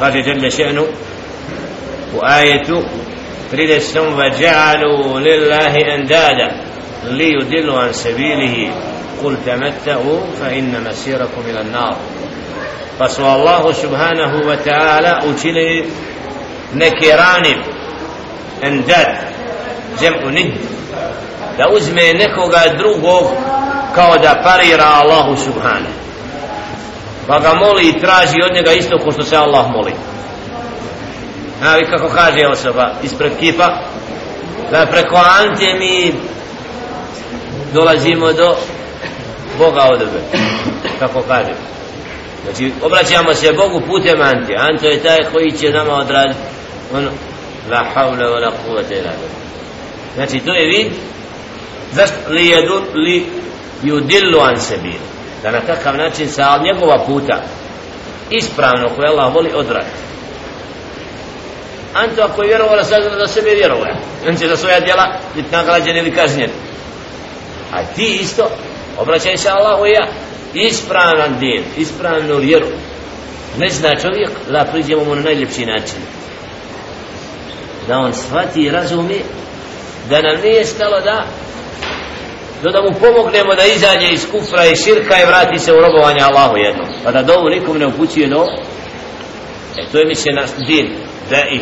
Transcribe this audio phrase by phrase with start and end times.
[0.00, 0.86] قال جل شأنه
[2.14, 2.82] وآية
[3.52, 6.50] تريد وجعلوا لله أندادا
[7.04, 8.72] ليدلوا عن سبيله
[9.24, 11.96] قل تمتعوا فإن مسيركم إلى النار
[13.00, 15.84] فسوى الله سبحانه وتعالى أجل
[16.74, 17.44] نكران
[18.64, 19.18] أنداد
[20.00, 20.54] جمع ند
[21.58, 23.24] da uzme nekoga drugog
[23.94, 25.92] kao da parira Allahu subhanahu
[27.30, 29.92] pa ga moli i traži od njega isto ko što se Allah moli.
[31.62, 33.68] A vi kako kaže osoba ispred kipa
[34.70, 36.14] da preko ante mi
[37.72, 38.56] dolazimo do
[39.58, 40.20] Boga odebe
[40.98, 41.54] kako kaže.
[42.44, 44.54] Znači obraćamo se Bogu putem ante.
[44.58, 46.40] Ante je taj koji će nama odraditi
[46.92, 47.10] ono
[47.70, 49.12] la hawla wa la kuvete ila
[50.14, 50.92] znači to je vid
[51.92, 53.26] zašto li jedu li
[53.82, 55.09] yudillu an sebilu
[55.42, 57.42] da na takav način sa njegova puta
[58.30, 60.10] ispravno koje Allah voli odrati
[61.94, 63.86] Anto ako je vjerovao da sazna za sebe vjerovao
[64.28, 66.50] on će za svoja djela biti nagrađen ili kažnjen.
[67.72, 68.50] A ti isto
[68.98, 70.06] obraćaj se Allahu ja.
[70.54, 72.66] Ispravan din ispravnu vjeru.
[73.58, 75.98] Ne zna čovjek da priđemo mu na najljepši način.
[77.88, 79.20] Da on shvati i razumi
[80.08, 81.24] da nam nije stalo da
[82.62, 86.20] do da mu pomognemo da izađe iz kufra i širka i vrati se u robovanje
[86.22, 86.86] Allahu jednom.
[87.04, 88.46] Pa da dovu nikom ne upućuje no
[89.78, 90.86] e to je mi se naš din
[91.30, 91.60] da i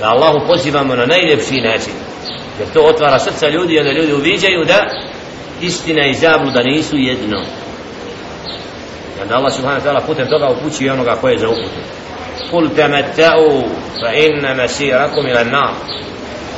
[0.00, 1.92] da Allahu pozivamo na najljepši način.
[2.58, 4.86] Jer to otvara srca ljudi i da ljudi uviđaju da
[5.60, 7.40] istina i zabluda nisu jedno.
[9.24, 11.80] I da Allah subhanahu wa ta'ala putem toga upućuje onoga koje je za uputu.
[12.52, 13.62] قل تمتعوا
[14.00, 15.44] fa مسيركم masirakum ila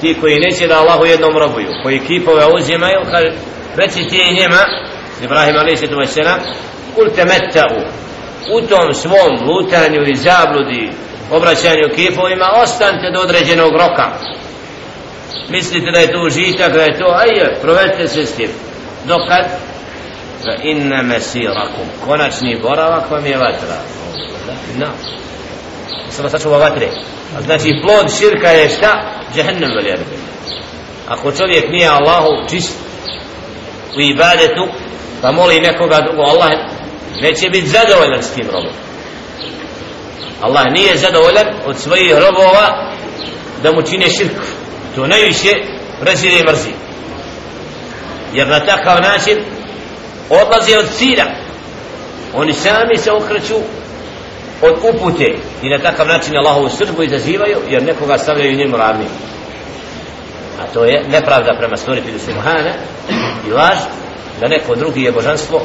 [0.00, 3.32] ti koji neće da Allahu jednom robuju koji kipove uzimaju kaže
[3.76, 4.62] reci ti njema
[5.24, 6.14] Ibrahim a.s.
[6.94, 7.80] kul temetta'u
[8.52, 10.90] u tom svom lutanju i zabludi
[11.30, 14.10] obraćanju kipovima ostanite do određenog roka.
[15.48, 18.50] Mislite da je to užitak da je to ajde provedite se s tim.
[19.04, 19.44] Dokad?
[20.44, 23.76] Fa inna mesirakum konačni boravak vam je vatra.
[24.78, 24.86] No
[26.10, 26.88] samo sačuva vatre.
[27.44, 29.02] Znači plod širka je šta?
[29.34, 30.30] Džehennem veli arbe
[31.10, 32.78] ako čovjek nije Allahu čist
[33.96, 34.68] u ibadetu
[35.22, 36.50] pa moli nekoga drugo Allah
[37.20, 38.72] neće biti zadovoljan s tim robom.
[40.40, 42.92] Allah nije zadovoljan od svojih robova
[43.62, 44.40] da mu čine širk.
[44.94, 45.52] To najviše
[46.00, 46.70] prezire i mrzi.
[48.32, 49.44] Jer na takav način
[50.28, 51.26] odlaze od cilja.
[52.34, 53.54] Oni sami se okreću
[54.62, 55.26] od upute
[55.62, 59.06] i na takav način Allahovu srđbu izazivaju jer nekoga stavljaju njemu ravni.
[60.60, 62.74] A to je nepravda prema stvoritelju Subhana
[63.48, 63.78] i laž
[64.40, 65.60] da neko drugi je božanstvo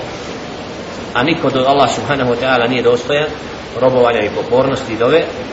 [1.13, 3.27] a niko do Allah subhanahu wa ta'ala nije dostojan
[3.81, 5.23] robovanja i pokornosti i dove